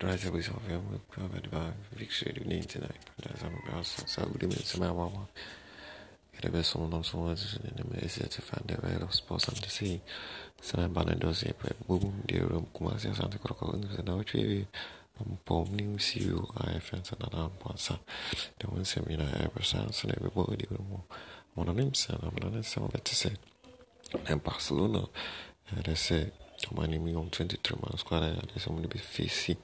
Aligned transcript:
Dan 0.00 0.18
saya 0.18 0.30
boleh 0.32 0.44
sampai 0.44 0.68
Saya 0.68 0.80
boleh 0.80 1.00
sampai 1.12 1.12
Saya 1.12 1.28
boleh 1.28 1.44
sampai 1.44 2.08
Saya 2.10 2.32
boleh 2.32 2.62
sampai 2.64 2.94
Saya 3.20 3.36
boleh 3.36 3.44
sampai 3.44 3.84
Saya 4.08 4.26
boleh 4.26 4.48
sampai 4.48 4.48
Saya 4.48 4.48
boleh 4.48 4.62
sampai 4.64 4.74
Saya 4.80 4.92
boleh 4.94 5.58
det 6.42 6.50
blir 6.50 6.62
som 6.62 6.90
de 6.90 7.04
som 7.04 7.24
var 7.24 7.34
så 7.36 7.58
det 7.76 7.84
med 7.84 8.10
sig 8.10 8.24
att 8.24 8.34
fan 8.34 8.66
det 8.68 8.82
var 8.82 8.88
helt 8.88 9.14
spåsamt 9.14 9.58
att 9.58 9.70
se 9.70 10.00
så 10.62 10.76
när 10.76 10.88
barnen 10.88 11.18
då 11.18 11.34
ser 11.34 11.52
på 11.52 11.68
boom 11.86 12.22
det 12.28 12.36
är 12.38 12.40
rum 12.40 12.66
kommer 12.72 12.98
sig 12.98 13.14
sant 13.14 13.34
att 13.34 13.40
kolla 13.40 13.72
under 13.72 13.88
så 13.96 14.02
då 14.02 14.16
vet 14.16 14.34
vi 14.34 14.66
om 15.16 15.38
på 15.44 15.54
omning 15.54 15.94
och 15.94 16.00
ser 16.00 16.20
ju 16.20 16.38
att 16.54 16.72
jag 16.72 16.82
finns 16.82 17.12
en 17.12 17.22
annan 17.22 17.50
på 17.58 17.68
oss 17.68 17.90
det 18.56 18.66
var 18.66 18.78
en 18.78 18.84
semina 18.84 19.24
här 19.24 19.48
på 19.48 19.62
sig 19.62 19.80
så 19.92 20.08
när 20.08 20.16
vi 20.20 20.28
bor 20.28 20.54
i 20.54 20.56
det 20.56 20.74
rum 20.74 20.92
och 20.92 21.12
man 21.54 21.66
har 21.68 21.74
nämnt 21.74 21.96
sig 21.96 22.16
när 22.22 22.30
man 22.30 22.42
har 22.42 22.50
nämnt 22.50 22.66
sig 22.66 22.82
om 22.82 22.90
att 22.94 23.04
det 23.04 23.14
ser 23.14 23.36
en 24.24 24.38
Barcelona 24.38 25.08
eh, 25.68 25.78
det 25.84 25.96
ser 25.96 26.30
me 26.72 27.14
on 27.14 27.30
23 27.30 27.76
months, 27.82 28.02
quite 28.02 28.22
a 28.22 28.46
there's 28.46 28.66
only 28.68 28.86
be 28.86 28.98
facing 28.98 29.56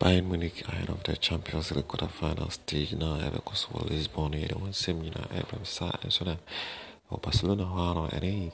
Bayern 0.00 0.26
Munich 0.26 0.62
ahead 0.68 0.88
of 0.90 1.02
the 1.02 1.16
Champions 1.16 1.72
League 1.72 1.88
quarterfinal 1.88 2.52
stage 2.52 2.92
now. 2.94 3.18
Ever 3.18 3.40
cause 3.40 3.66
well 3.72 3.84
Lisbon, 3.90 4.30
the 4.30 4.54
one 4.54 4.72
seminar 4.72 5.26
ever 5.32 5.56
eh, 5.56 5.64
sat 5.64 5.94
and 6.04 6.04
eh, 6.04 6.08
so 6.10 6.24
that. 6.24 6.38
Or 7.10 7.16
oh, 7.16 7.20
Barcelona, 7.20 7.66
how 7.66 8.02
are 8.02 8.10
any. 8.14 8.52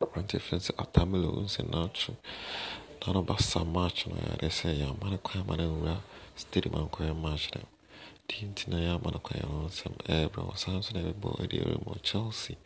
Brante 0.00 0.40
fence 0.40 0.72
atamelo 0.76 1.38
unse 1.38 1.62
nacho. 1.62 2.16
Nano 3.06 3.22
basa 3.22 3.64
match 3.64 4.08
no 4.08 4.16
ya 4.16 4.36
de 4.36 4.50
say 4.50 4.74
ya 4.74 4.92
mana 5.00 5.18
kwa 5.18 5.44
mana 5.44 5.68
ura 5.68 6.00
stadium 6.34 6.74
an 6.74 6.88
kwa 6.88 7.14
match 7.14 7.46
eh. 7.54 7.60
dem. 7.60 7.66
Tinti 8.26 8.68
na 8.68 8.80
ya 8.80 8.98
mana 8.98 9.18
kwa 9.18 9.36
ya 9.36 9.46
no 9.46 9.68
sam 9.68 9.92
eh 10.08 10.28
bro 10.32 10.52
Samson 10.56 10.96
oh, 10.96 11.00
na 11.00 11.06
be 11.06 11.12
bo 11.12 11.38
edi 11.44 11.60
mo 11.86 11.94
Chelsea. 12.02 12.56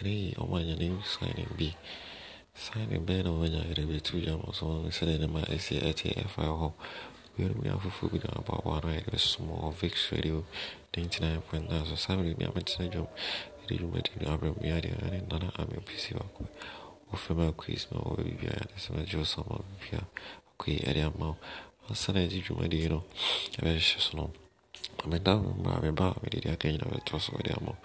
Ene 0.00 0.34
o 0.38 0.46
manya 0.46 0.76
ni 0.76 0.96
signing 1.04 1.54
bi. 1.58 1.74
Signing 2.56 3.26
on 3.26 3.40
when 3.40 3.52
you 3.52 3.86
be 3.86 4.00
two 4.00 4.18
young 4.18 4.48
so 4.52 4.82
instead 4.84 5.20
of 5.20 5.30
my 5.30 5.40
SATFL 5.42 6.58
home. 6.58 6.74
We 7.36 7.46
don't 7.46 7.66
have 7.66 7.92
food 7.92 8.12
with 8.12 8.24
about 8.24 8.64
one 8.64 8.86
night 8.86 9.10
with 9.10 9.20
small 9.20 9.74
VIX 9.76 10.12
radio 10.12 10.44
99.9. 10.92 11.88
So, 11.88 11.96
Sammy, 11.96 12.34
me, 12.34 12.46
I'm 12.46 12.56
a 12.56 12.62
jump. 12.62 13.08
It 13.68 13.72
is 13.72 13.80
made 13.80 14.08
in 14.20 14.28
Abram 14.28 14.54
Yadi 14.54 14.92
and 15.02 15.28
Nana 15.28 15.52
Ami 15.58 15.78
PC 15.84 16.12
Baku. 16.12 16.46
Or 17.12 17.18
female 17.18 17.52
quiz, 17.52 17.88
my 17.90 17.98
old 17.98 18.18
baby, 18.18 18.46
and 18.46 18.68
some 18.76 18.98
of 18.98 19.12
your 19.12 19.24
summer 19.24 19.62
beer. 19.90 20.02
Okay, 20.60 20.80
Eddie 20.86 21.00
Amount. 21.00 21.38
On 21.88 21.96
Sunday, 21.96 22.28
did 22.28 22.48
you, 22.48 22.54
di 22.54 22.68
dear? 22.68 22.88
No, 22.90 23.04
I 23.60 23.64
wish 23.64 23.96
you 23.96 24.00
so 24.00 24.16
long. 24.16 24.32
I'm 25.04 25.12
a 25.12 25.18
dumb, 25.18 25.66
I'm 25.66 25.84
a 25.84 25.92
bar, 25.92 26.14
I 26.24 26.28
did 26.28 26.44
the 26.44 26.52
occasion 26.52 26.82
of 26.82 26.92
a 26.92 27.00
toss 27.00 27.30
over 27.30 27.42
the 27.42 27.56
amount. 27.56 27.78